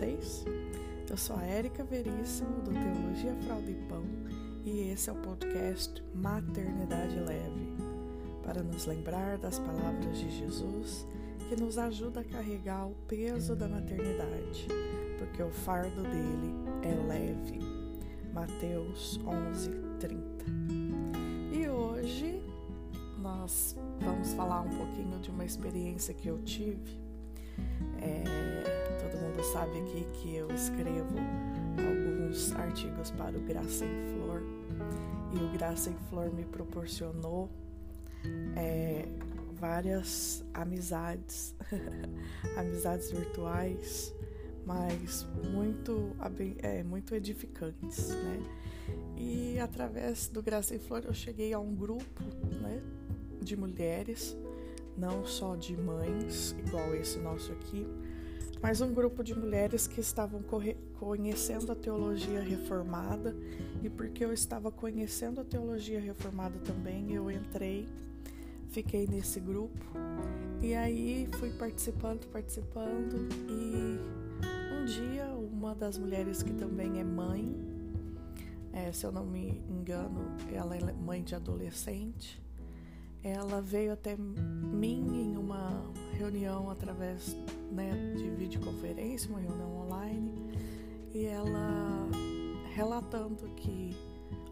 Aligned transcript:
vocês? 0.00 0.46
Eu 1.10 1.16
sou 1.18 1.36
a 1.36 1.44
Érica 1.44 1.84
Veríssimo, 1.84 2.62
do 2.62 2.72
Teologia 2.72 3.34
Fralda 3.44 3.70
e 3.70 3.74
Pão, 3.86 4.02
e 4.64 4.90
esse 4.92 5.10
é 5.10 5.12
o 5.12 5.16
podcast 5.16 6.02
Maternidade 6.14 7.16
Leve, 7.20 7.74
para 8.42 8.62
nos 8.62 8.86
lembrar 8.86 9.36
das 9.36 9.58
palavras 9.58 10.18
de 10.18 10.30
Jesus 10.38 11.06
que 11.50 11.56
nos 11.56 11.76
ajuda 11.76 12.20
a 12.20 12.24
carregar 12.24 12.86
o 12.86 12.94
peso 13.06 13.54
da 13.54 13.68
maternidade, 13.68 14.68
porque 15.18 15.42
o 15.42 15.50
fardo 15.50 16.02
dele 16.02 16.54
é 16.82 16.94
leve. 17.06 17.58
Mateus 18.32 19.20
11, 19.26 19.70
30. 19.98 20.44
E 21.52 21.68
hoje 21.68 22.42
nós 23.18 23.76
vamos 24.00 24.32
falar 24.32 24.62
um 24.62 24.70
pouquinho 24.70 25.18
de 25.18 25.30
uma 25.30 25.44
experiência 25.44 26.14
que 26.14 26.28
eu 26.28 26.40
tive. 26.42 26.98
É, 28.00 28.79
mundo 29.30 29.44
sabe 29.44 29.78
aqui 29.78 30.06
que 30.14 30.34
eu 30.34 30.50
escrevo 30.50 31.14
alguns 31.78 32.52
artigos 32.52 33.10
para 33.12 33.36
o 33.38 33.40
Graça 33.40 33.84
em 33.84 34.14
Flor 34.14 34.42
e 35.32 35.36
o 35.36 35.48
Graça 35.52 35.90
em 35.90 35.96
Flor 36.08 36.32
me 36.32 36.44
proporcionou 36.44 37.48
é, 38.56 39.06
várias 39.52 40.44
amizades, 40.52 41.54
amizades 42.58 43.12
virtuais, 43.12 44.12
mas 44.66 45.26
muito, 45.52 46.10
é, 46.58 46.82
muito 46.82 47.14
edificantes, 47.14 48.08
né? 48.08 48.42
E 49.16 49.60
através 49.60 50.28
do 50.28 50.42
Graça 50.42 50.74
em 50.74 50.78
Flor 50.80 51.04
eu 51.04 51.14
cheguei 51.14 51.52
a 51.52 51.60
um 51.60 51.74
grupo, 51.74 52.24
né, 52.60 52.82
de 53.40 53.56
mulheres, 53.56 54.36
não 54.96 55.24
só 55.24 55.54
de 55.54 55.76
mães, 55.76 56.54
igual 56.66 56.94
esse 56.96 57.18
nosso 57.18 57.52
aqui, 57.52 57.86
mas 58.62 58.80
um 58.80 58.92
grupo 58.92 59.24
de 59.24 59.34
mulheres 59.34 59.86
que 59.86 60.00
estavam 60.00 60.42
conhecendo 60.98 61.72
a 61.72 61.74
teologia 61.74 62.40
reformada, 62.40 63.34
e 63.82 63.88
porque 63.88 64.24
eu 64.24 64.32
estava 64.32 64.70
conhecendo 64.70 65.40
a 65.40 65.44
teologia 65.44 66.00
reformada 66.00 66.58
também, 66.58 67.12
eu 67.12 67.30
entrei, 67.30 67.88
fiquei 68.68 69.06
nesse 69.06 69.40
grupo, 69.40 69.84
e 70.60 70.74
aí 70.74 71.28
fui 71.38 71.50
participando, 71.50 72.26
participando, 72.26 73.28
e 73.48 73.98
um 74.74 74.84
dia 74.84 75.26
uma 75.34 75.74
das 75.74 75.96
mulheres 75.96 76.42
que 76.42 76.52
também 76.52 77.00
é 77.00 77.04
mãe, 77.04 77.54
é, 78.72 78.92
se 78.92 79.04
eu 79.04 79.10
não 79.10 79.24
me 79.24 79.62
engano, 79.68 80.36
ela 80.52 80.76
é 80.76 80.92
mãe 80.92 81.22
de 81.22 81.34
adolescente, 81.34 82.40
ela 83.22 83.60
veio 83.60 83.92
até 83.92 84.16
mim 84.16 85.32
em 85.32 85.36
uma 85.36 85.84
reunião 86.12 86.70
através 86.70 87.36
né, 87.70 88.14
de 88.16 88.30
videoconferência, 88.30 89.30
uma 89.30 89.40
reunião 89.40 89.84
online, 89.84 90.32
e 91.14 91.26
ela 91.26 92.08
relatando 92.74 93.48
que 93.56 93.94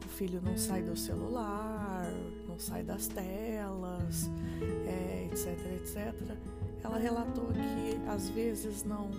o 0.05 0.09
filho 0.09 0.41
não 0.43 0.57
sai 0.57 0.83
do 0.83 0.97
celular, 0.97 2.07
não 2.47 2.59
sai 2.59 2.83
das 2.83 3.07
telas, 3.07 4.31
é, 4.87 5.29
etc, 5.33 5.59
etc. 5.77 6.37
Ela 6.83 6.99
relatou 6.99 7.47
que 7.47 8.09
às 8.09 8.29
vezes 8.29 8.85
não 8.85 9.11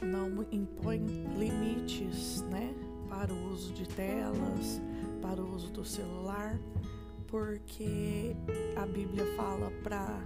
não 0.00 0.46
impõe 0.52 0.98
limites, 1.36 2.42
né, 2.42 2.72
para 3.08 3.34
o 3.34 3.50
uso 3.50 3.72
de 3.72 3.84
telas, 3.88 4.80
para 5.20 5.42
o 5.42 5.54
uso 5.54 5.72
do 5.72 5.84
celular 5.84 6.56
porque 7.28 8.34
a 8.76 8.86
Bíblia 8.86 9.24
fala 9.36 9.70
para 9.82 10.20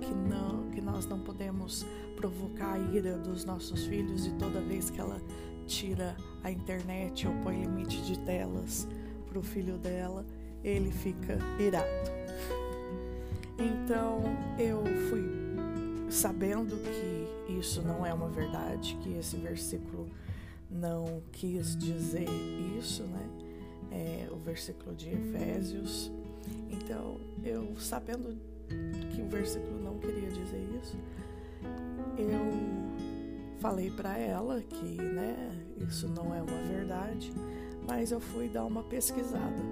que 0.00 0.14
não 0.14 0.68
que 0.70 0.80
nós 0.80 1.06
não 1.06 1.20
podemos 1.20 1.86
provocar 2.16 2.74
a 2.74 2.78
ira 2.78 3.16
dos 3.16 3.44
nossos 3.44 3.86
filhos 3.86 4.26
e 4.26 4.32
toda 4.32 4.60
vez 4.60 4.90
que 4.90 5.00
ela 5.00 5.20
tira 5.66 6.16
a 6.42 6.50
internet 6.50 7.26
ou 7.26 7.34
põe 7.42 7.62
limite 7.62 8.02
de 8.02 8.18
telas 8.20 8.86
para 9.28 9.38
o 9.38 9.42
filho 9.42 9.78
dela, 9.78 10.24
ele 10.64 10.90
fica 10.90 11.38
irado. 11.58 11.86
Então 13.58 14.22
eu 14.58 14.82
fui 15.08 16.10
sabendo 16.10 16.76
que 16.76 17.52
isso 17.52 17.82
não 17.82 18.04
é 18.04 18.12
uma 18.12 18.28
verdade, 18.28 18.98
que 19.02 19.12
esse 19.14 19.36
versículo 19.36 20.08
não 20.70 21.22
quis 21.32 21.76
dizer 21.76 22.28
isso, 22.78 23.04
né? 23.04 23.47
É, 23.90 24.28
o 24.30 24.36
versículo 24.36 24.94
de 24.94 25.10
Efésios. 25.10 26.10
Então, 26.70 27.20
eu 27.42 27.76
sabendo 27.78 28.36
que 29.14 29.22
o 29.22 29.28
versículo 29.28 29.78
não 29.82 29.98
queria 29.98 30.28
dizer 30.28 30.66
isso, 30.82 30.96
eu 32.16 33.58
falei 33.60 33.90
para 33.90 34.16
ela 34.18 34.62
que, 34.62 34.96
né, 34.96 35.50
isso 35.88 36.08
não 36.08 36.34
é 36.34 36.42
uma 36.42 36.62
verdade, 36.62 37.32
mas 37.86 38.10
eu 38.10 38.20
fui 38.20 38.48
dar 38.48 38.64
uma 38.64 38.82
pesquisada. 38.82 39.62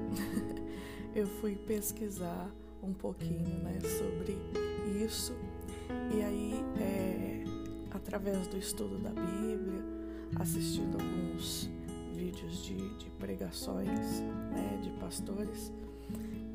eu 1.14 1.26
fui 1.26 1.56
pesquisar 1.56 2.50
um 2.82 2.92
pouquinho, 2.92 3.58
né, 3.62 3.78
sobre 3.80 4.38
isso. 5.04 5.34
E 6.14 6.22
aí, 6.22 6.64
é, 6.80 7.44
através 7.90 8.46
do 8.46 8.56
estudo 8.56 8.98
da 8.98 9.10
Bíblia, 9.10 9.84
assistindo 10.38 10.94
alguns 11.00 11.68
vídeos 12.16 12.64
de, 12.64 12.76
de 12.96 13.10
pregações 13.10 14.20
né, 14.50 14.80
de 14.82 14.90
pastores, 14.98 15.72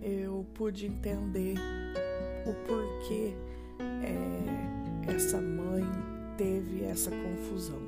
eu 0.01 0.45
pude 0.55 0.87
entender 0.87 1.55
o 2.45 2.53
porquê 2.65 3.33
é, 4.03 5.11
essa 5.11 5.39
mãe 5.39 5.83
teve 6.37 6.83
essa 6.83 7.11
confusão. 7.11 7.79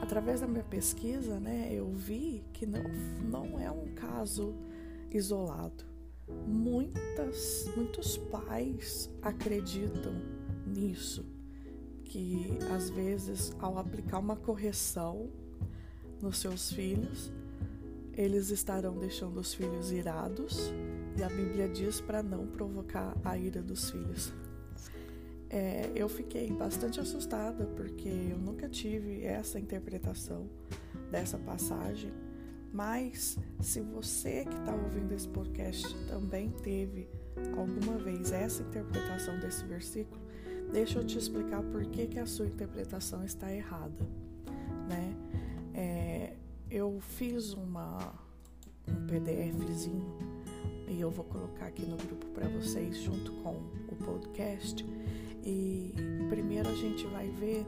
Através 0.00 0.40
da 0.40 0.48
minha 0.48 0.64
pesquisa, 0.64 1.38
né, 1.38 1.68
eu 1.72 1.92
vi 1.92 2.44
que 2.52 2.66
não, 2.66 2.82
não 3.22 3.60
é 3.60 3.70
um 3.70 3.86
caso 3.94 4.52
isolado. 5.10 5.84
Muitas, 6.46 7.70
muitos 7.76 8.16
pais 8.16 9.08
acreditam 9.22 10.14
nisso, 10.66 11.24
que 12.04 12.58
às 12.74 12.90
vezes 12.90 13.54
ao 13.60 13.78
aplicar 13.78 14.18
uma 14.18 14.36
correção 14.36 15.30
nos 16.22 16.38
seus 16.38 16.72
filhos, 16.72 17.32
eles 18.14 18.50
estarão 18.50 18.96
deixando 18.96 19.40
os 19.40 19.52
filhos 19.52 19.90
irados, 19.90 20.72
e 21.18 21.22
a 21.22 21.28
Bíblia 21.28 21.68
diz 21.68 22.00
para 22.00 22.22
não 22.22 22.46
provocar 22.46 23.16
a 23.24 23.36
ira 23.36 23.60
dos 23.60 23.90
filhos. 23.90 24.32
É, 25.50 25.90
eu 25.94 26.08
fiquei 26.08 26.50
bastante 26.50 26.98
assustada 26.98 27.66
porque 27.76 28.08
eu 28.08 28.38
nunca 28.38 28.68
tive 28.68 29.22
essa 29.22 29.58
interpretação 29.58 30.48
dessa 31.10 31.36
passagem, 31.36 32.10
mas 32.72 33.38
se 33.60 33.80
você 33.80 34.46
que 34.46 34.56
está 34.56 34.74
ouvindo 34.74 35.12
esse 35.12 35.28
podcast 35.28 35.94
também 36.06 36.48
teve 36.62 37.06
alguma 37.54 37.98
vez 37.98 38.32
essa 38.32 38.62
interpretação 38.62 39.38
desse 39.40 39.62
versículo, 39.66 40.22
deixa 40.72 40.98
eu 40.98 41.04
te 41.04 41.18
explicar 41.18 41.62
por 41.64 41.84
que, 41.84 42.06
que 42.06 42.18
a 42.18 42.24
sua 42.24 42.46
interpretação 42.46 43.22
está 43.22 43.52
errada, 43.52 44.08
né? 44.88 45.14
É, 45.74 46.34
eu 46.70 47.00
fiz 47.00 47.52
uma, 47.54 48.14
um 48.88 49.06
PDFzinho 49.06 50.18
e 50.88 51.00
eu 51.00 51.10
vou 51.10 51.24
colocar 51.24 51.66
aqui 51.66 51.86
no 51.86 51.96
grupo 51.96 52.26
para 52.28 52.48
vocês 52.48 52.96
junto 52.98 53.32
com 53.42 53.56
o 53.88 53.96
podcast. 54.04 54.84
E 55.44 55.94
primeiro 56.28 56.68
a 56.68 56.74
gente 56.74 57.06
vai 57.06 57.28
ver, 57.28 57.66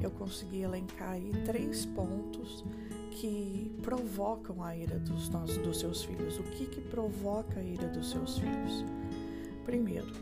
eu 0.00 0.10
consegui 0.10 0.62
elencar 0.62 1.10
aí 1.10 1.32
três 1.44 1.86
pontos 1.86 2.64
que 3.10 3.74
provocam 3.82 4.62
a 4.62 4.76
ira 4.76 4.98
dos, 4.98 5.28
nossos, 5.30 5.56
dos 5.58 5.80
seus 5.80 6.04
filhos. 6.04 6.38
O 6.38 6.42
que, 6.42 6.66
que 6.66 6.80
provoca 6.82 7.60
a 7.60 7.62
ira 7.62 7.88
dos 7.88 8.10
seus 8.10 8.38
filhos? 8.38 8.84
Primeiro, 9.64 10.12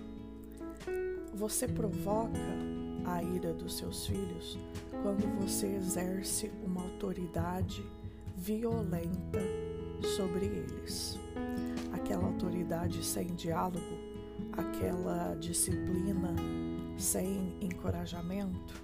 você 1.34 1.66
provoca 1.66 2.38
a 3.04 3.22
ira 3.22 3.52
dos 3.52 3.76
seus 3.76 4.06
filhos 4.06 4.58
quando 5.02 5.26
você 5.40 5.66
exerce 5.66 6.50
uma 6.64 6.82
autoridade 6.82 7.84
violenta 8.36 9.40
sobre 10.16 10.46
eles. 10.46 11.18
Aquela 11.92 12.26
autoridade 12.26 13.04
sem 13.04 13.28
diálogo, 13.34 13.98
aquela 14.52 15.34
disciplina 15.36 16.34
sem 16.96 17.56
encorajamento. 17.60 18.82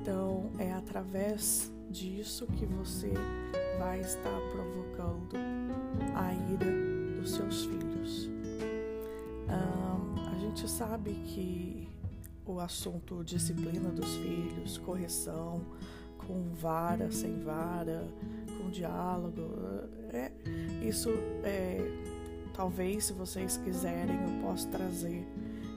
Então, 0.00 0.50
é 0.58 0.72
através 0.72 1.72
disso 1.90 2.46
que 2.46 2.66
você 2.66 3.12
vai 3.78 4.00
estar 4.00 4.40
provocando 4.52 5.36
a 6.14 6.34
ira 6.52 7.20
dos 7.20 7.32
seus 7.32 7.64
filhos. 7.64 8.30
a 9.48 10.38
gente 10.38 10.68
sabe 10.68 11.14
que 11.24 11.88
o 12.46 12.60
assunto 12.60 13.24
disciplina 13.24 13.90
dos 13.90 14.16
filhos, 14.16 14.78
correção, 14.78 15.64
com 16.18 16.52
vara, 16.52 17.10
sem 17.10 17.40
vara, 17.40 18.06
com 18.58 18.70
diálogo. 18.70 19.42
É, 20.12 20.30
isso 20.82 21.10
é, 21.42 21.78
talvez 22.52 23.06
se 23.06 23.12
vocês 23.12 23.56
quiserem 23.58 24.16
eu 24.16 24.42
possa 24.42 24.68
trazer 24.68 25.26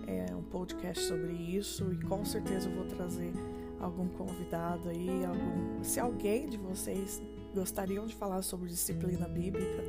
é, 0.06 0.34
um 0.36 0.44
podcast 0.44 1.04
sobre 1.04 1.34
isso 1.34 1.92
e 1.92 1.98
com 2.06 2.24
certeza 2.24 2.70
eu 2.70 2.76
vou 2.76 2.86
trazer 2.86 3.32
algum 3.80 4.08
convidado 4.08 4.90
aí, 4.90 5.26
algum, 5.26 5.84
se 5.84 6.00
alguém 6.00 6.50
de 6.50 6.58
vocês 6.58 7.22
gostariam 7.58 8.06
de 8.06 8.14
falar 8.14 8.44
sobre 8.44 8.70
disciplina 8.70 9.28
bíblica, 9.28 9.84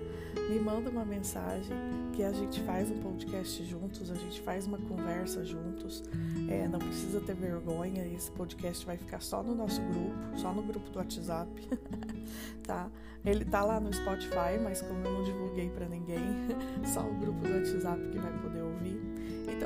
me 0.48 0.58
manda 0.58 0.88
uma 0.88 1.04
mensagem 1.04 1.76
que 2.14 2.22
a 2.22 2.32
gente 2.32 2.62
faz 2.62 2.90
um 2.90 2.98
podcast 2.98 3.62
juntos, 3.62 4.10
a 4.10 4.14
gente 4.14 4.40
faz 4.40 4.66
uma 4.66 4.78
conversa 4.78 5.44
juntos. 5.44 6.02
É, 6.48 6.66
não 6.66 6.78
precisa 6.78 7.20
ter 7.20 7.34
vergonha, 7.34 8.06
esse 8.06 8.30
podcast 8.30 8.86
vai 8.86 8.96
ficar 8.96 9.20
só 9.20 9.42
no 9.42 9.54
nosso 9.54 9.82
grupo, 9.82 10.38
só 10.38 10.52
no 10.54 10.62
grupo 10.62 10.88
do 10.88 10.98
WhatsApp, 10.98 11.50
tá? 12.64 12.90
Ele 13.22 13.44
tá 13.44 13.62
lá 13.62 13.78
no 13.78 13.92
Spotify, 13.92 14.58
mas 14.62 14.80
como 14.80 15.04
eu 15.04 15.12
não 15.12 15.24
divulguei 15.24 15.68
para 15.68 15.86
ninguém, 15.86 16.18
só 16.90 17.02
o 17.02 17.14
grupo 17.16 17.46
do 17.46 17.52
WhatsApp 17.52 18.08
que 18.08 18.18
vai 18.18 18.32
poder 18.38 18.62
ouvir. 18.62 19.17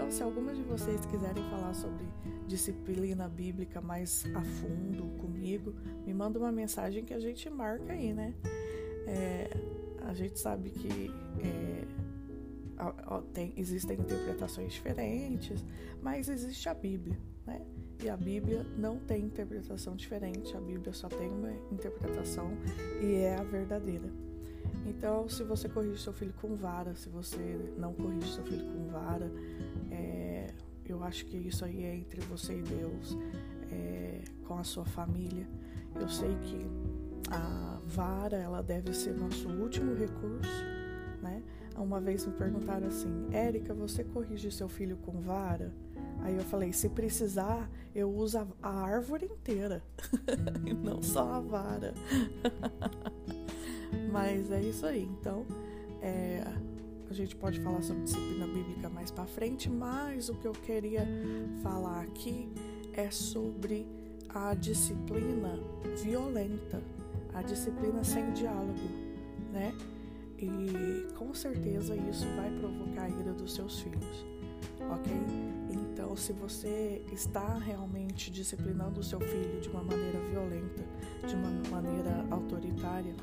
Então, 0.02 0.10
se 0.10 0.20
alguma 0.20 0.52
de 0.52 0.64
vocês 0.64 1.06
quiserem 1.06 1.48
falar 1.48 1.72
sobre 1.74 2.04
disciplina 2.48 3.28
bíblica 3.28 3.80
mais 3.80 4.26
a 4.34 4.42
fundo 4.42 5.04
comigo, 5.20 5.72
me 6.04 6.12
manda 6.12 6.40
uma 6.40 6.50
mensagem 6.50 7.04
que 7.04 7.14
a 7.14 7.20
gente 7.20 7.48
marca 7.48 7.92
aí, 7.92 8.12
né? 8.12 8.34
É, 9.06 9.48
a 10.00 10.12
gente 10.12 10.40
sabe 10.40 10.70
que 10.70 11.08
é, 11.38 11.84
tem, 13.32 13.54
existem 13.56 13.96
interpretações 13.96 14.72
diferentes, 14.72 15.64
mas 16.02 16.28
existe 16.28 16.68
a 16.68 16.74
Bíblia, 16.74 17.16
né? 17.46 17.64
E 18.02 18.08
a 18.08 18.16
Bíblia 18.16 18.66
não 18.76 18.98
tem 18.98 19.24
interpretação 19.24 19.94
diferente, 19.94 20.56
a 20.56 20.60
Bíblia 20.60 20.92
só 20.92 21.08
tem 21.08 21.30
uma 21.30 21.52
interpretação 21.70 22.50
e 23.00 23.14
é 23.14 23.36
a 23.36 23.44
verdadeira. 23.44 24.10
Então, 24.86 25.28
se 25.28 25.44
você 25.44 25.68
corrige 25.68 26.02
seu 26.02 26.12
filho 26.12 26.34
com 26.40 26.56
vara, 26.56 26.94
se 26.96 27.08
você 27.08 27.72
não 27.78 27.92
corrige 27.94 28.32
seu 28.32 28.44
filho 28.44 28.64
com 28.64 28.88
vara, 28.88 29.30
eu 31.02 31.06
acho 31.06 31.26
que 31.26 31.36
isso 31.36 31.64
aí 31.64 31.84
é 31.84 31.96
entre 31.96 32.20
você 32.20 32.56
e 32.56 32.62
Deus, 32.62 33.18
é, 33.72 34.22
com 34.46 34.56
a 34.56 34.62
sua 34.62 34.84
família. 34.84 35.48
Eu 36.00 36.08
sei 36.08 36.32
que 36.36 36.64
a 37.28 37.80
vara 37.84 38.36
ela 38.36 38.62
deve 38.62 38.94
ser 38.94 39.12
nosso 39.14 39.48
último 39.48 39.94
recurso, 39.94 40.64
né? 41.20 41.42
Uma 41.76 42.00
vez 42.00 42.24
me 42.24 42.32
perguntaram 42.34 42.86
assim, 42.86 43.26
Érica, 43.32 43.74
você 43.74 44.04
corrige 44.04 44.50
seu 44.52 44.68
filho 44.68 44.96
com 44.98 45.20
vara? 45.20 45.72
Aí 46.20 46.36
eu 46.36 46.42
falei, 46.42 46.72
se 46.72 46.88
precisar, 46.88 47.68
eu 47.92 48.08
uso 48.08 48.38
a, 48.38 48.46
a 48.62 48.82
árvore 48.82 49.26
inteira, 49.26 49.82
e 50.64 50.72
não 50.72 51.02
só 51.02 51.32
a 51.32 51.40
vara. 51.40 51.94
Mas 54.12 54.52
é 54.52 54.60
isso 54.60 54.86
aí. 54.86 55.02
Então, 55.02 55.44
é, 56.00 56.44
a 57.12 57.14
gente 57.14 57.36
pode 57.36 57.60
falar 57.60 57.82
sobre 57.82 58.04
disciplina 58.04 58.46
bíblica 58.46 58.88
mais 58.88 59.10
para 59.10 59.26
frente, 59.26 59.68
mas 59.68 60.30
o 60.30 60.34
que 60.34 60.48
eu 60.48 60.52
queria 60.52 61.06
falar 61.62 62.00
aqui 62.00 62.48
é 62.94 63.10
sobre 63.10 63.86
a 64.30 64.54
disciplina 64.54 65.58
violenta, 66.02 66.82
a 67.34 67.42
disciplina 67.42 68.02
sem 68.02 68.32
diálogo, 68.32 68.80
né? 69.52 69.74
E 70.38 71.06
com 71.14 71.34
certeza 71.34 71.94
isso 71.94 72.26
vai 72.34 72.50
provocar 72.58 73.02
a 73.02 73.10
ira 73.10 73.34
dos 73.34 73.54
seus 73.54 73.80
filhos, 73.80 74.24
ok? 74.90 75.12
Então, 75.70 76.16
se 76.16 76.32
você 76.32 77.04
está 77.12 77.58
realmente 77.58 78.30
disciplinando 78.30 79.00
o 79.00 79.02
seu 79.02 79.20
filho 79.20 79.60
de 79.60 79.68
uma 79.68 79.84
maneira 79.84 80.18
violenta, 80.30 80.82
de 81.28 81.34
uma 81.34 81.50
maneira 81.70 82.26
autoritária, 82.30 83.14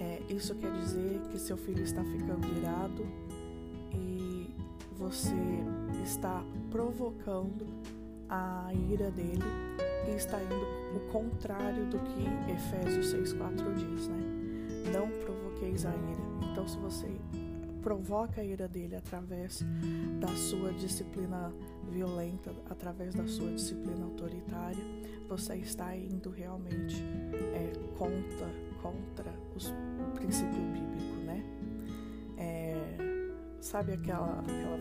é, 0.00 0.22
isso 0.30 0.54
quer 0.54 0.72
dizer 0.72 1.20
que 1.30 1.38
seu 1.38 1.56
filho 1.56 1.82
está 1.82 2.02
ficando 2.02 2.48
irado 2.56 3.06
e 3.92 4.50
você 4.96 5.34
está 6.02 6.42
provocando 6.70 7.66
a 8.28 8.72
ira 8.90 9.10
dele 9.10 9.44
e 10.08 10.16
está 10.16 10.42
indo 10.42 10.96
o 10.96 11.12
contrário 11.12 11.84
do 11.86 11.98
que 11.98 12.52
Efésios 12.52 13.12
6,4 13.12 13.74
diz, 13.74 14.08
né? 14.08 14.18
Não 14.92 15.08
provoqueis 15.20 15.84
a 15.84 15.90
ira. 15.90 16.50
Então, 16.50 16.66
se 16.66 16.78
você 16.78 17.08
provoca 17.82 18.40
a 18.40 18.44
ira 18.44 18.68
dele 18.68 18.96
através 18.96 19.64
da 20.18 20.28
sua 20.28 20.72
disciplina 20.72 21.52
violenta, 21.90 22.54
através 22.68 23.14
da 23.14 23.26
sua 23.26 23.50
disciplina 23.52 24.04
autoritária, 24.04 24.84
você 25.28 25.56
está 25.56 25.94
indo 25.96 26.30
realmente 26.30 27.02
é, 27.54 27.72
contra, 27.96 28.48
contra 28.82 29.32
os, 29.54 29.68
o 29.68 30.10
princípio 30.14 30.60
bíblico, 30.60 31.16
né? 31.24 31.44
É, 32.36 32.74
sabe 33.60 33.92
aquela, 33.92 34.40
aquela, 34.40 34.76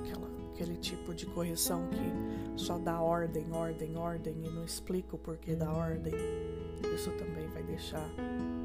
aquela, 0.00 0.28
aquele 0.52 0.76
tipo 0.76 1.14
de 1.14 1.26
correção 1.26 1.88
que 1.88 2.60
só 2.60 2.78
dá 2.78 3.00
ordem, 3.00 3.52
ordem, 3.52 3.96
ordem 3.96 4.34
e 4.44 4.50
não 4.50 4.64
explica 4.64 5.16
o 5.16 5.18
porquê 5.18 5.54
da 5.54 5.70
ordem? 5.70 6.14
Isso 6.94 7.10
também 7.12 7.46
vai 7.48 7.62
deixar 7.62 8.08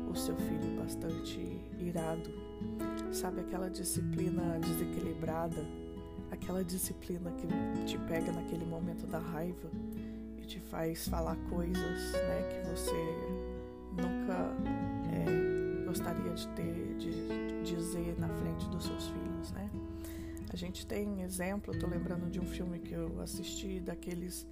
o 0.10 0.16
seu 0.16 0.36
filho 0.36 0.80
bastante 0.80 1.40
irado. 1.78 2.30
Sabe 3.12 3.42
aquela 3.42 3.70
disciplina 3.70 4.60
desequilibrada, 4.60 5.66
aquela 6.32 6.64
disciplina 6.64 7.32
que 7.32 7.48
te 7.86 7.98
pega 8.00 8.32
naquele 8.32 8.66
momento 8.66 9.06
da 9.08 9.20
raiva 9.20 9.70
e 10.38 10.46
te 10.46 10.60
faz 10.60 11.08
falar 11.08 11.36
coisas 11.50 12.14
né, 12.14 12.50
que 12.50 12.70
você 12.70 12.96
nunca 13.92 14.54
é, 15.12 15.86
gostaria 15.86 16.34
de 16.34 16.48
ter, 16.50 16.96
de 16.98 17.64
dizer 17.64 18.20
na 18.20 18.30
frente 18.30 18.68
dos 18.70 18.86
seus 18.86 19.08
filhos, 19.08 19.52
né? 19.52 19.70
A 20.54 20.56
gente 20.58 20.86
tem 20.86 21.22
exemplo, 21.22 21.78
tô 21.78 21.88
lembrando 21.88 22.30
de 22.30 22.40
um 22.40 22.46
filme 22.46 22.80
que 22.80 22.94
eu 22.94 23.22
assisti 23.22 23.80
daqueles 23.80 24.46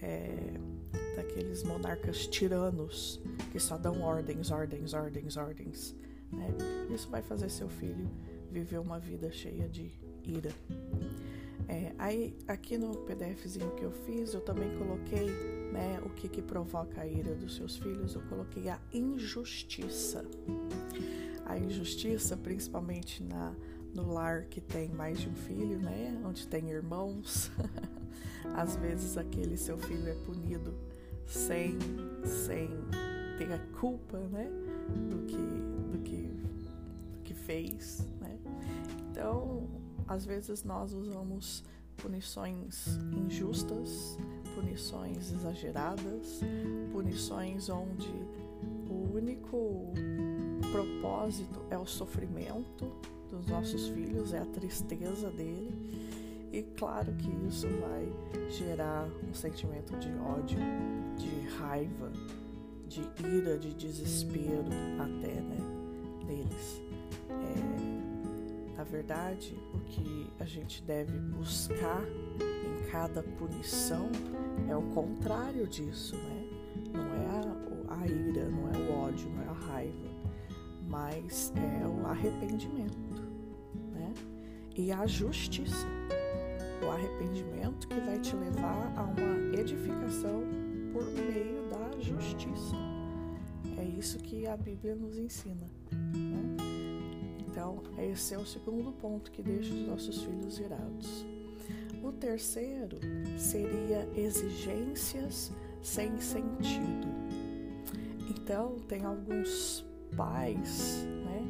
é, 0.00 0.54
daqueles 1.14 1.62
monarcas 1.62 2.26
tiranos 2.26 3.20
que 3.50 3.60
só 3.60 3.76
dão 3.76 4.00
ordens, 4.02 4.50
ordens, 4.50 4.94
ordens, 4.94 5.36
ordens. 5.36 5.96
Né? 6.32 6.48
Isso 6.90 7.08
vai 7.10 7.22
fazer 7.22 7.50
seu 7.50 7.68
filho 7.68 8.10
viver 8.50 8.78
uma 8.78 8.98
vida 8.98 9.30
cheia 9.30 9.68
de 9.68 9.90
ira. 10.24 10.52
É, 11.68 11.92
aí, 11.98 12.36
aqui 12.46 12.76
no 12.76 12.96
PDFzinho 12.96 13.70
que 13.72 13.84
eu 13.84 13.92
fiz, 13.92 14.34
eu 14.34 14.40
também 14.40 14.76
coloquei 14.78 15.26
né, 15.72 16.00
o 16.04 16.10
que, 16.10 16.28
que 16.28 16.42
provoca 16.42 17.00
a 17.00 17.06
ira 17.06 17.34
dos 17.34 17.56
seus 17.56 17.76
filhos. 17.76 18.14
Eu 18.14 18.22
coloquei 18.22 18.68
a 18.68 18.78
injustiça. 18.92 20.24
A 21.46 21.58
injustiça, 21.58 22.36
principalmente 22.36 23.22
na, 23.22 23.54
no 23.94 24.12
lar 24.12 24.44
que 24.44 24.60
tem 24.60 24.88
mais 24.90 25.20
de 25.20 25.28
um 25.28 25.34
filho, 25.34 25.78
né, 25.78 26.20
onde 26.24 26.46
tem 26.46 26.70
irmãos. 26.70 27.50
Às 28.54 28.76
vezes 28.76 29.16
aquele 29.16 29.56
seu 29.56 29.78
filho 29.78 30.08
é 30.08 30.14
punido 30.14 30.74
sem, 31.26 31.78
sem 32.24 32.68
ter 33.38 33.52
a 33.52 33.58
culpa, 33.80 34.18
né, 34.18 34.50
do 35.08 35.22
que, 35.26 35.36
do 35.36 35.98
que, 36.02 36.22
do 37.16 37.22
que 37.22 37.34
fez, 37.34 38.06
né. 38.20 38.38
Então, 39.10 39.81
às 40.12 40.26
vezes 40.26 40.62
nós 40.62 40.92
usamos 40.92 41.64
punições 41.96 42.98
injustas, 43.26 44.18
punições 44.54 45.32
exageradas, 45.32 46.40
punições 46.92 47.70
onde 47.70 48.12
o 48.90 49.14
único 49.14 49.92
propósito 50.70 51.60
é 51.70 51.78
o 51.78 51.86
sofrimento 51.86 52.92
dos 53.30 53.46
nossos 53.46 53.88
filhos, 53.88 54.34
é 54.34 54.38
a 54.38 54.46
tristeza 54.46 55.30
dele. 55.30 55.72
E 56.52 56.62
claro 56.76 57.10
que 57.14 57.30
isso 57.48 57.66
vai 57.80 58.06
gerar 58.50 59.08
um 59.26 59.32
sentimento 59.32 59.96
de 59.96 60.10
ódio, 60.18 60.58
de 61.16 61.48
raiva, 61.56 62.12
de 62.86 63.00
ira, 63.26 63.58
de 63.58 63.72
desespero 63.72 64.68
até, 64.98 65.40
né, 65.40 65.56
deles. 66.26 66.82
É, 67.30 67.91
na 68.82 68.88
verdade, 68.88 69.56
o 69.72 69.78
que 69.78 70.28
a 70.40 70.44
gente 70.44 70.82
deve 70.82 71.16
buscar 71.16 72.02
em 72.02 72.90
cada 72.90 73.22
punição 73.22 74.10
é 74.68 74.74
o 74.74 74.82
contrário 74.90 75.68
disso, 75.68 76.16
né? 76.16 76.48
Não 76.92 77.14
é 77.14 77.26
a, 77.28 78.00
a 78.00 78.06
ira, 78.08 78.48
não 78.48 78.68
é 78.72 78.78
o 78.78 78.98
ódio, 79.04 79.30
não 79.30 79.40
é 79.44 79.46
a 79.46 79.52
raiva, 79.52 80.10
mas 80.88 81.52
é 81.54 81.86
o 81.86 82.04
arrependimento, 82.08 83.22
né? 83.92 84.12
E 84.76 84.90
a 84.90 85.06
justiça 85.06 85.86
o 86.84 86.90
arrependimento 86.90 87.86
que 87.86 88.00
vai 88.00 88.18
te 88.18 88.34
levar 88.34 88.92
a 88.96 89.02
uma 89.04 89.56
edificação 89.56 90.42
por 90.92 91.04
meio 91.04 91.68
da 91.70 92.00
justiça. 92.00 92.74
É 93.78 93.84
isso 93.84 94.18
que 94.18 94.44
a 94.48 94.56
Bíblia 94.56 94.96
nos 94.96 95.16
ensina. 95.16 95.70
Né? 95.92 96.51
Então, 97.52 97.82
esse 97.98 98.32
é 98.32 98.38
o 98.38 98.46
segundo 98.46 98.92
ponto 98.92 99.30
que 99.30 99.42
deixa 99.42 99.74
os 99.74 99.86
nossos 99.86 100.22
filhos 100.24 100.58
irados. 100.58 101.26
O 102.02 102.10
terceiro 102.10 102.98
seria 103.36 104.08
exigências 104.16 105.52
sem 105.82 106.18
sentido. 106.18 107.06
Então, 108.30 108.76
tem 108.88 109.04
alguns 109.04 109.84
pais 110.16 111.04
né, 111.26 111.42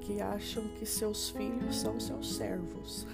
que 0.00 0.20
acham 0.20 0.64
que 0.80 0.84
seus 0.84 1.30
filhos 1.30 1.76
são 1.76 2.00
seus 2.00 2.34
servos. 2.34 3.06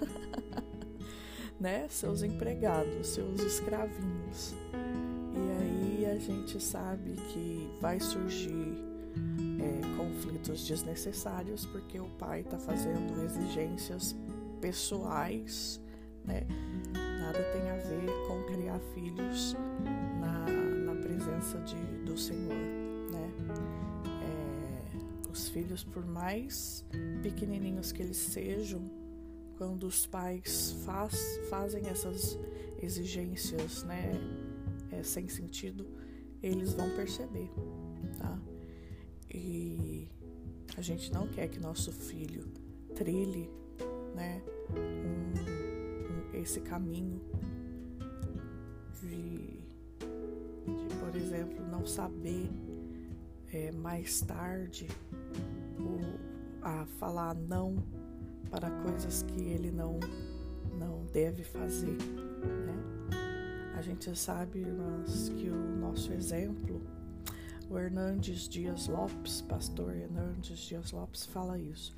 né, 1.61 1.87
seus 1.91 2.23
empregados, 2.23 3.09
seus 3.09 3.43
escravinhos. 3.43 4.55
E 5.35 6.01
aí 6.01 6.07
a 6.11 6.17
gente 6.19 6.59
sabe 6.62 7.12
que 7.31 7.71
vai 7.79 8.01
surgir 8.01 8.91
conflitos 10.12 10.66
desnecessários 10.66 11.64
porque 11.66 11.99
o 11.99 12.09
pai 12.19 12.40
está 12.40 12.59
fazendo 12.59 13.23
exigências 13.25 14.14
pessoais, 14.61 15.81
né? 16.25 16.47
Nada 17.21 17.42
tem 17.52 17.71
a 17.71 17.76
ver 17.76 18.07
com 18.26 18.42
criar 18.45 18.78
filhos 18.95 19.57
na, 20.21 20.47
na 20.92 21.00
presença 21.00 21.59
de, 21.61 21.76
do 22.04 22.16
Senhor, 22.16 22.54
né? 23.11 23.33
É, 24.23 25.31
os 25.31 25.49
filhos, 25.49 25.83
por 25.83 26.04
mais 26.04 26.85
pequenininhos 27.23 27.90
que 27.90 28.02
eles 28.02 28.19
sejam, 28.19 28.83
quando 29.57 29.85
os 29.87 30.07
pais 30.07 30.73
faz, 30.85 31.40
fazem 31.49 31.87
essas 31.87 32.38
exigências, 32.81 33.85
né, 33.85 34.12
é, 34.90 35.02
sem 35.02 35.28
sentido, 35.28 35.87
eles 36.42 36.73
vão 36.73 36.90
perceber, 36.97 37.49
tá? 38.19 38.40
E 39.35 40.09
a 40.77 40.81
gente 40.81 41.12
não 41.12 41.27
quer 41.27 41.49
que 41.49 41.59
nosso 41.59 41.93
filho 41.93 42.45
trilhe, 42.95 43.51
né, 44.15 44.43
um, 44.71 46.35
um, 46.35 46.41
esse 46.41 46.61
caminho 46.61 47.21
de, 49.01 49.37
de, 50.67 50.97
por 51.01 51.17
exemplo, 51.17 51.67
não 51.67 51.87
saber 51.87 52.51
é, 53.53 53.73
mais 53.73 54.21
tarde 54.21 54.87
o, 55.79 56.65
a 56.65 56.87
falar 56.99 57.35
não 57.35 57.77
para 58.51 58.71
coisas 58.83 59.23
que 59.23 59.41
ele 59.41 59.71
não 59.71 59.99
não 60.79 61.05
deve 61.12 61.45
fazer, 61.45 61.97
né? 61.97 62.83
A 63.77 63.83
gente 63.83 64.17
sabe, 64.19 64.61
irmãs, 64.61 65.29
que 65.31 65.49
o 65.49 65.77
nosso 65.77 66.12
exemplo, 66.12 66.81
o 67.73 67.79
Hernandes 67.79 68.47
Dias 68.49 68.87
Lopes, 68.87 69.41
pastor 69.41 69.97
Hernandes 69.97 70.59
Dias 70.59 70.93
Lopes 70.93 71.25
fala 71.25 71.59
isso. 71.59 71.97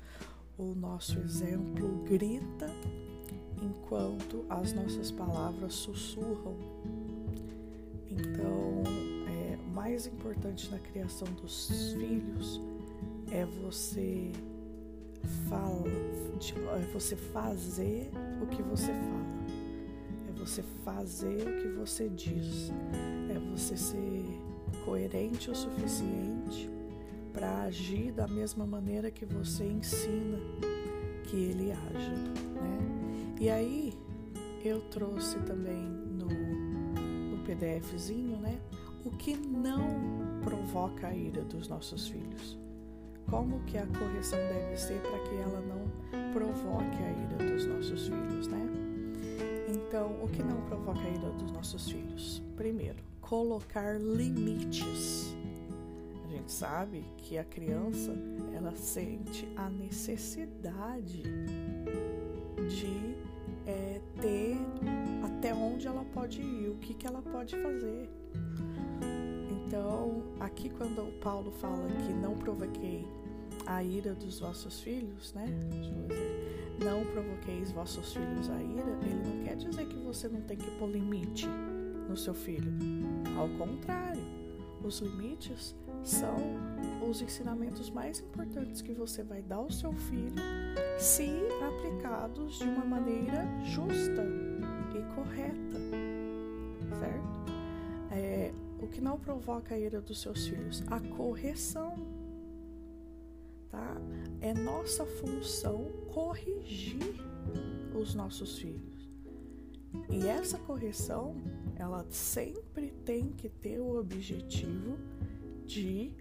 O 0.57 0.73
nosso 0.73 1.19
exemplo 1.19 2.01
grita 2.05 2.69
enquanto 3.61 4.45
as 4.49 4.71
nossas 4.71 5.11
palavras 5.11 5.73
sussurram. 5.73 6.55
Então, 8.09 8.83
é, 9.27 9.57
o 9.57 9.75
mais 9.75 10.07
importante 10.07 10.71
na 10.71 10.79
criação 10.79 11.27
dos 11.41 11.67
filhos 11.91 12.61
é 13.29 13.45
você 13.45 14.31
fala, 15.49 15.89
é 15.89 16.93
você 16.93 17.17
fazer 17.17 18.09
o 18.41 18.47
que 18.47 18.63
você 18.63 18.93
fala, 18.93 20.29
é 20.29 20.39
você 20.39 20.63
fazer 20.85 21.45
o 21.45 21.61
que 21.61 21.67
você 21.77 22.07
diz, 22.07 22.71
é 23.29 23.39
você 23.51 23.75
ser 23.75 24.24
coerente 24.85 25.49
o 25.49 25.55
suficiente 25.55 26.69
para 27.33 27.63
agir 27.63 28.11
da 28.11 28.27
mesma 28.27 28.65
maneira 28.65 29.11
que 29.11 29.25
você 29.25 29.65
ensina 29.65 30.37
que 31.23 31.35
ele 31.35 31.71
haja, 31.71 32.11
né? 32.11 33.35
E 33.41 33.49
aí 33.49 33.93
eu 34.63 34.79
trouxe 34.89 35.37
também 35.39 35.83
no, 35.83 36.27
no 36.27 37.43
PDFzinho, 37.43 38.37
né? 38.37 38.57
O 39.03 39.09
que 39.09 39.35
não 39.35 40.39
provoca 40.43 41.07
a 41.07 41.15
ira 41.15 41.43
dos 41.43 41.67
nossos 41.67 42.07
filhos 42.07 42.57
como 43.29 43.59
que 43.61 43.77
a 43.77 43.85
correção 43.87 44.39
deve 44.39 44.77
ser 44.77 45.01
para 45.01 45.19
que 45.19 45.35
ela 45.35 45.61
não 45.61 46.31
provoque 46.31 46.97
a 47.03 47.11
ira 47.11 47.51
dos 47.51 47.65
nossos 47.65 48.07
filhos, 48.07 48.47
né? 48.47 48.67
Então, 49.67 50.11
o 50.23 50.27
que 50.27 50.43
não 50.43 50.61
provoca 50.61 51.01
a 51.01 51.09
ira 51.09 51.29
dos 51.31 51.51
nossos 51.51 51.89
filhos? 51.89 52.41
Primeiro, 52.55 53.03
colocar 53.29 53.99
limites. 53.99 55.35
A 56.23 56.27
gente 56.27 56.51
sabe 56.51 57.03
que 57.17 57.37
a 57.37 57.43
criança 57.43 58.15
ela 58.53 58.75
sente 58.75 59.47
a 59.55 59.67
necessidade 59.67 61.23
de 62.69 63.15
é, 63.65 63.99
ter 64.21 64.57
até 65.25 65.53
onde 65.55 65.87
ela 65.87 66.05
pode 66.13 66.41
ir, 66.41 66.69
o 66.69 66.75
que, 66.75 66.93
que 66.93 67.07
ela 67.07 67.21
pode 67.21 67.55
fazer. 67.55 68.09
Então, 69.49 70.23
aqui 70.39 70.69
quando 70.69 71.01
o 71.01 71.11
Paulo 71.13 71.51
fala 71.51 71.87
que 72.05 72.13
não 72.13 72.35
provoquei 72.35 73.07
a 73.65 73.83
ira 73.83 74.13
dos 74.13 74.39
vossos 74.39 74.81
filhos, 74.81 75.33
né? 75.33 75.47
Não 76.83 77.03
provoqueis 77.05 77.71
vossos 77.71 78.13
filhos 78.13 78.49
a 78.51 78.61
ira, 78.61 78.99
ele 79.01 79.37
não 79.37 79.43
quer 79.43 79.55
dizer 79.55 79.87
que 79.87 79.97
você 79.97 80.27
não 80.27 80.41
tem 80.41 80.57
que 80.57 80.69
pôr 80.77 80.91
limite 80.91 81.47
no 82.07 82.15
seu 82.17 82.33
filho. 82.33 82.71
Ao 83.37 83.49
contrário, 83.57 84.21
os 84.83 84.99
limites 84.99 85.75
são 86.03 86.35
os 87.09 87.21
ensinamentos 87.21 87.89
mais 87.89 88.19
importantes 88.19 88.81
que 88.81 88.93
você 88.93 89.23
vai 89.23 89.41
dar 89.41 89.57
ao 89.57 89.71
seu 89.71 89.91
filho 89.93 90.35
se 90.99 91.29
aplicados 91.61 92.59
de 92.59 92.65
uma 92.65 92.85
maneira 92.85 93.45
justa 93.63 94.23
e 94.93 95.15
correta, 95.15 95.79
certo? 96.99 97.45
É, 98.11 98.53
o 98.79 98.87
que 98.87 99.01
não 99.01 99.19
provoca 99.19 99.75
a 99.75 99.79
ira 99.79 99.99
dos 99.99 100.21
seus 100.21 100.47
filhos? 100.47 100.83
A 100.87 100.99
correção. 100.99 101.95
Tá? 103.69 103.97
É 104.39 104.53
nossa 104.53 105.05
função 105.05 105.91
corrigir 106.13 106.99
os 107.93 108.13
nossos 108.13 108.59
filhos. 108.59 109.09
E 110.09 110.27
essa 110.27 110.57
correção, 110.57 111.35
ela 111.77 112.05
sempre 112.09 112.91
tem 113.05 113.31
que 113.31 113.49
ter 113.49 113.79
o 113.79 113.97
objetivo 113.97 114.97
de 115.65 116.11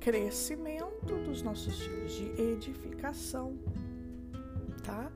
crescimento 0.00 1.16
dos 1.24 1.42
nossos 1.42 1.80
filhos, 1.80 2.12
de 2.12 2.40
edificação, 2.40 3.58
tá? 4.84 5.10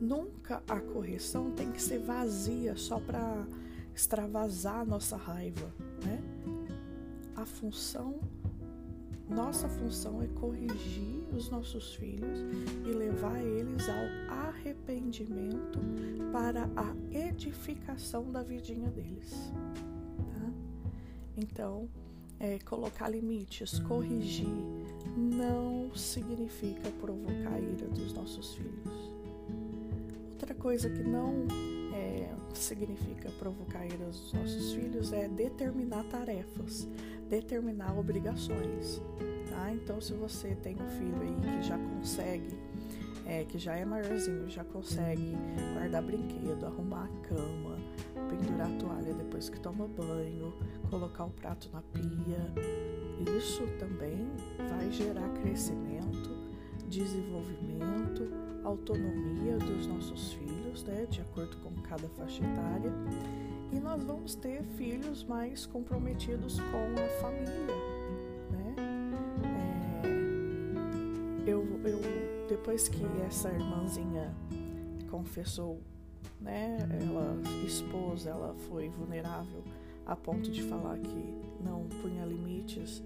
Nunca 0.00 0.62
a 0.66 0.80
correção 0.80 1.50
tem 1.50 1.70
que 1.70 1.80
ser 1.80 1.98
vazia 1.98 2.74
só 2.76 2.98
para 2.98 3.46
extravasar 3.94 4.86
nossa 4.86 5.16
raiva, 5.16 5.72
né? 6.04 6.22
A 7.36 7.44
função, 7.44 8.20
nossa 9.30 9.68
função 9.68 10.22
é 10.22 10.26
corrigir 10.26 11.22
os 11.34 11.48
nossos 11.48 11.94
filhos 11.94 12.40
e 12.84 12.92
levar 12.92 13.40
eles 13.40 13.88
ao 13.88 14.38
arrependimento 14.48 15.78
para 16.32 16.68
a 16.76 16.94
edificação 17.16 18.30
da 18.30 18.42
vidinha 18.42 18.90
deles, 18.90 19.52
tá? 20.16 20.52
Então, 21.36 21.88
é, 22.40 22.58
colocar 22.60 23.08
limites, 23.08 23.78
corrigir, 23.80 24.48
não 25.16 25.94
significa 25.94 26.90
provocar 27.00 27.54
a 27.54 27.60
ira 27.60 27.86
dos 27.88 28.12
nossos 28.14 28.54
filhos. 28.54 29.10
Outra 30.32 30.54
coisa 30.54 30.88
que 30.88 31.02
não 31.02 31.46
é, 31.94 32.34
significa 32.54 33.30
provocar 33.38 33.84
ira 33.84 34.06
dos 34.06 34.32
nossos 34.32 34.72
filhos 34.72 35.12
é 35.12 35.28
determinar 35.28 36.04
tarefas, 36.04 36.88
determinar 37.30 37.96
obrigações. 37.96 39.00
Tá? 39.48 39.72
Então, 39.72 40.00
se 40.00 40.12
você 40.12 40.56
tem 40.56 40.76
um 40.76 40.88
filho 40.88 41.22
aí 41.22 41.34
que 41.40 41.62
já 41.62 41.78
consegue, 41.78 42.58
é, 43.24 43.44
que 43.44 43.58
já 43.58 43.76
é 43.76 43.84
maiorzinho, 43.84 44.50
já 44.50 44.64
consegue 44.64 45.36
guardar 45.72 46.02
brinquedo, 46.02 46.66
arrumar 46.66 47.04
a 47.04 47.28
cama, 47.28 47.78
pendurar 48.28 48.66
a 48.66 48.76
toalha 48.76 49.14
depois 49.14 49.48
que 49.48 49.60
toma 49.60 49.86
banho, 49.86 50.52
colocar 50.90 51.24
o 51.24 51.30
prato 51.30 51.70
na 51.72 51.80
pia, 51.80 52.52
isso 53.38 53.62
também 53.78 54.28
vai 54.68 54.90
gerar 54.90 55.28
crescimento, 55.40 56.30
desenvolvimento, 56.88 58.28
autonomia 58.64 59.56
dos 59.58 59.86
nossos 59.86 60.32
filhos, 60.32 60.82
né, 60.84 61.06
de 61.08 61.20
acordo 61.20 61.56
com 61.58 61.70
cada 61.82 62.08
faixa 62.10 62.42
etária, 62.44 62.92
e 63.72 63.78
nós 63.78 64.02
vamos 64.02 64.34
ter 64.34 64.62
filhos 64.76 65.24
mais 65.24 65.66
comprometidos 65.66 66.58
com 66.58 67.00
a 67.00 67.08
família, 67.20 67.76
né? 68.50 68.74
É, 71.44 71.50
eu, 71.50 71.64
eu 71.84 72.00
depois 72.48 72.88
que 72.88 73.04
essa 73.26 73.50
irmãzinha 73.50 74.34
confessou, 75.10 75.80
né, 76.40 76.78
ela 77.02 77.36
expôs, 77.64 78.26
ela 78.26 78.54
foi 78.68 78.88
vulnerável 78.88 79.62
a 80.06 80.16
ponto 80.16 80.50
de 80.50 80.62
falar 80.62 80.98
que 80.98 81.34
não 81.62 81.86
punha 82.02 82.24
limites 82.24 83.02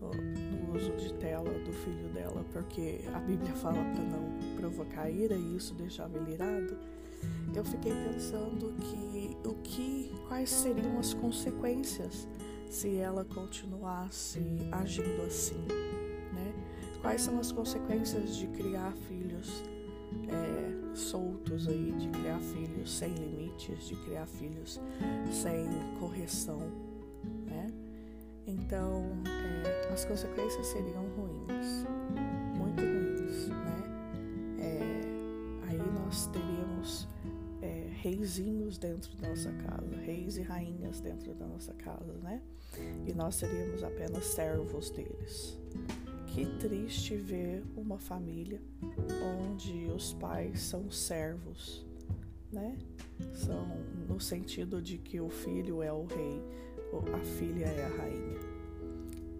no 0.00 0.74
uso 0.76 0.92
de 0.96 1.14
tela 1.14 1.50
do 1.50 1.72
filho 1.72 2.08
dela, 2.08 2.44
porque 2.52 3.00
a 3.14 3.18
Bíblia 3.20 3.54
fala 3.54 3.76
para 3.76 4.02
não 4.02 4.56
provocar 4.56 5.08
ira 5.08 5.34
e 5.34 5.56
isso 5.56 5.74
deixava 5.74 6.18
ele 6.18 6.34
irado, 6.34 6.76
eu 7.54 7.64
fiquei 7.64 7.92
pensando 7.92 8.74
que 8.80 9.36
o 9.48 9.53
que 9.53 9.53
quais 10.28 10.50
seriam 10.50 10.98
as 10.98 11.14
consequências 11.14 12.28
se 12.68 12.96
ela 12.96 13.24
continuasse 13.24 14.40
agindo 14.72 15.22
assim, 15.22 15.64
né? 16.32 16.52
Quais 17.00 17.22
são 17.22 17.38
as 17.38 17.52
consequências 17.52 18.36
de 18.36 18.46
criar 18.48 18.92
filhos 19.08 19.62
é, 20.28 20.94
soltos 20.94 21.68
aí, 21.68 21.92
de 21.92 22.08
criar 22.08 22.40
filhos 22.40 22.92
sem 22.92 23.14
limites, 23.14 23.86
de 23.86 23.96
criar 24.04 24.26
filhos 24.26 24.80
sem 25.30 25.68
correção, 26.00 26.60
né? 27.46 27.72
Então, 28.46 29.04
é, 29.26 29.92
as 29.92 30.04
consequências 30.04 30.66
seriam 30.66 31.04
ruins, 31.16 31.86
muito 32.56 32.80
ruins, 32.82 33.48
né? 33.48 33.82
É, 34.58 35.68
aí 35.68 35.78
nós 35.78 36.26
teríamos 36.26 36.43
é, 36.43 36.43
reizinhos 38.04 38.76
dentro 38.76 39.16
da 39.16 39.30
nossa 39.30 39.50
casa, 39.50 39.96
reis 40.04 40.36
e 40.36 40.42
rainhas 40.42 41.00
dentro 41.00 41.34
da 41.34 41.46
nossa 41.46 41.72
casa, 41.72 42.12
né? 42.22 42.42
E 43.06 43.14
nós 43.14 43.36
seríamos 43.36 43.82
apenas 43.82 44.26
servos 44.26 44.90
deles. 44.90 45.58
Que 46.26 46.44
triste 46.58 47.16
ver 47.16 47.64
uma 47.74 47.98
família 47.98 48.60
onde 49.40 49.86
os 49.86 50.12
pais 50.12 50.60
são 50.60 50.90
servos, 50.90 51.86
né? 52.52 52.76
São 53.32 53.66
no 54.06 54.20
sentido 54.20 54.82
de 54.82 54.98
que 54.98 55.18
o 55.18 55.30
filho 55.30 55.82
é 55.82 55.90
o 55.90 56.04
rei, 56.04 56.42
a 57.14 57.18
filha 57.24 57.64
é 57.64 57.84
a 57.86 57.96
rainha. 57.96 58.38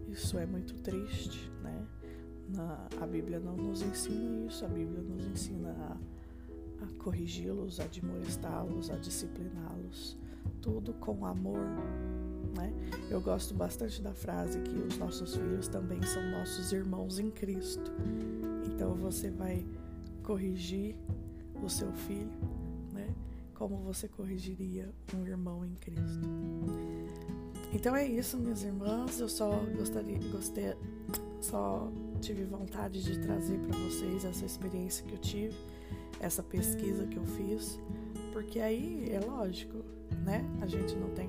Isso 0.09 0.38
é 0.38 0.47
muito 0.47 0.75
triste, 0.76 1.50
né? 1.62 1.87
Na, 2.49 2.88
a 2.99 3.06
Bíblia 3.06 3.40
não 3.40 3.56
nos 3.56 3.83
ensina 3.83 4.47
isso, 4.47 4.64
a 4.64 4.68
Bíblia 4.68 5.02
nos 5.02 5.26
ensina 5.26 5.71
a, 5.71 5.97
a 6.85 7.03
corrigi-los, 7.03 7.81
a 7.81 7.85
admoestá-los, 7.85 8.91
a 8.91 8.97
discipliná-los, 8.97 10.17
tudo 10.61 10.93
com 10.95 11.25
amor, 11.25 11.61
né? 12.57 12.73
Eu 13.11 13.21
gosto 13.21 13.55
bastante 13.55 14.00
da 14.03 14.12
frase 14.12 14.61
que 14.61 14.76
os 14.76 14.97
nossos 14.99 15.35
filhos 15.35 15.69
também 15.69 16.03
são 16.03 16.23
nossos 16.31 16.73
irmãos 16.73 17.19
em 17.19 17.31
Cristo. 17.31 17.91
Então 18.67 18.95
você 18.95 19.31
vai 19.31 19.64
corrigir 20.23 20.97
o 21.62 21.69
seu 21.69 21.93
filho, 21.93 22.31
né? 22.93 23.14
Como 23.55 23.76
você 23.79 24.09
corrigiria 24.09 24.93
um 25.17 25.26
irmão 25.26 25.64
em 25.64 25.75
Cristo. 25.75 26.29
Então 27.73 27.95
é 27.97 28.07
isso, 28.07 28.38
minhas 28.38 28.62
irmãs. 28.62 29.19
Eu 29.19 29.29
só 29.29 29.50
gostaria, 29.76 30.19
gostei, 30.31 30.76
só 31.41 31.91
tive 32.21 32.45
vontade 32.45 33.03
de 33.03 33.19
trazer 33.19 33.59
para 33.59 33.76
vocês 33.79 34.25
essa 34.25 34.45
experiência 34.47 35.05
que 35.05 35.12
eu 35.12 35.19
tive, 35.19 35.57
essa 36.21 36.42
pesquisa 36.42 37.06
que 37.06 37.16
eu 37.16 37.25
fiz, 37.25 37.80
porque 38.33 38.61
aí 38.61 39.09
é 39.11 39.21
lógico, 39.21 39.78
né? 40.25 40.44
A 40.61 40.66
gente 40.66 40.94
não 40.97 41.11
tem 41.11 41.28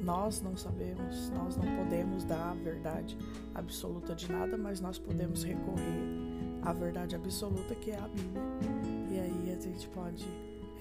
nós 0.00 0.40
não 0.40 0.56
sabemos, 0.56 1.30
nós 1.30 1.56
não 1.56 1.76
podemos 1.76 2.24
dar 2.24 2.52
a 2.52 2.54
verdade 2.54 3.18
absoluta 3.54 4.14
de 4.14 4.32
nada, 4.32 4.56
mas 4.56 4.80
nós 4.80 4.98
podemos 4.98 5.44
recorrer 5.44 6.30
à 6.62 6.72
verdade 6.72 7.14
absoluta 7.14 7.74
que 7.74 7.90
é 7.90 7.98
a 7.98 8.08
Bíblia. 8.08 8.42
E 9.10 9.20
aí 9.20 9.56
a 9.56 9.60
gente 9.60 9.88
pode 9.88 10.26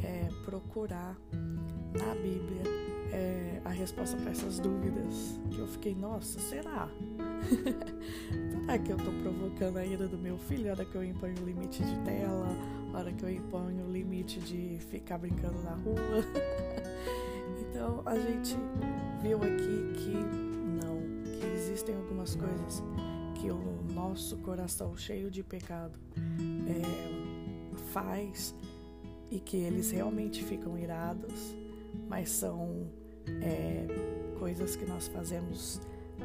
é, 0.03 0.29
procurar 0.45 1.17
na 1.33 2.15
Bíblia 2.15 2.63
é, 3.11 3.61
a 3.65 3.69
resposta 3.69 4.15
para 4.17 4.31
essas 4.31 4.59
dúvidas. 4.59 5.39
Que 5.51 5.59
eu 5.59 5.67
fiquei, 5.67 5.95
nossa, 5.95 6.39
será? 6.39 6.89
será 8.51 8.77
que 8.77 8.91
eu 8.91 8.97
estou 8.97 9.13
provocando 9.21 9.77
a 9.77 9.85
ira 9.85 10.07
do 10.07 10.17
meu 10.17 10.37
filho? 10.37 10.69
A 10.69 10.71
hora 10.71 10.85
que 10.85 10.95
eu 10.95 11.03
imponho 11.03 11.35
o 11.41 11.45
limite 11.45 11.83
de 11.83 11.99
tela, 11.99 12.47
hora 12.93 13.11
que 13.11 13.23
eu 13.23 13.29
imponho 13.29 13.85
o 13.85 13.91
limite 13.91 14.39
de 14.39 14.77
ficar 14.89 15.17
brincando 15.17 15.61
na 15.63 15.73
rua. 15.75 15.95
então 17.61 18.01
a 18.05 18.17
gente 18.17 18.55
viu 19.21 19.37
aqui 19.37 19.93
que 19.95 20.15
não, 20.83 20.99
que 21.23 21.45
existem 21.45 21.95
algumas 21.95 22.35
coisas 22.35 22.83
que 23.35 23.49
o 23.49 23.83
nosso 23.93 24.37
coração 24.37 24.95
cheio 24.97 25.31
de 25.31 25.43
pecado 25.43 25.97
é, 26.67 27.77
faz 27.91 28.55
e 29.31 29.39
que 29.39 29.57
eles 29.57 29.91
realmente 29.91 30.43
ficam 30.43 30.77
irados, 30.77 31.55
mas 32.07 32.29
são 32.29 32.87
é, 33.41 33.85
coisas 34.39 34.75
que 34.75 34.85
nós 34.85 35.07
fazemos 35.07 35.81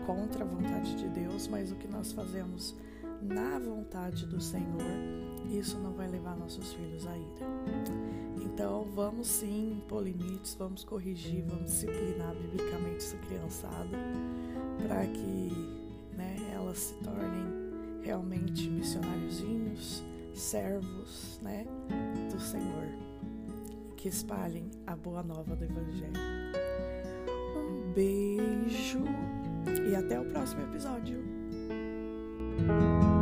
contra 0.07 0.45
a 0.45 0.47
vontade 0.47 0.97
de 0.97 1.09
Deus, 1.09 1.47
mas 1.47 1.71
o 1.71 1.77
que 1.77 1.87
nós 1.87 2.13
fazemos 2.13 2.75
na 3.23 3.59
vontade 3.59 4.27
do 4.27 4.41
Senhor, 4.41 4.81
isso 5.51 5.79
não 5.79 5.93
vai 5.93 6.09
levar 6.09 6.37
nossos 6.37 6.73
filhos 6.73 7.07
à 7.07 7.17
ira. 7.17 7.47
Então, 8.45 8.87
vamos 8.95 9.27
sim 9.27 9.73
impor 9.73 10.03
limites, 10.03 10.55
vamos 10.55 10.85
corrigir, 10.85 11.45
vamos 11.49 11.71
disciplinar 11.71 12.35
biblicamente 12.35 12.99
essa 12.99 13.17
criançada 13.19 13.99
para 14.87 15.07
que 15.07 15.51
né, 16.17 16.37
elas 16.53 16.79
se 16.79 16.95
tornem 17.03 17.65
realmente 18.03 18.69
missionáriozinhos, 18.69 20.05
servos 20.35 21.41
né, 21.43 21.67
do 22.31 22.41
Senhor, 22.41 22.89
que 23.97 24.09
espalhem 24.09 24.71
a 24.87 24.95
boa 24.95 25.23
nova 25.23 25.57
do 25.57 25.65
Evangelho. 25.65 26.13
Um 27.57 27.93
beijo 27.93 29.03
e 29.91 29.97
até 29.97 30.21
o 30.21 30.25
próximo 30.27 30.63
episódio. 30.63 31.24
Música 32.67 33.14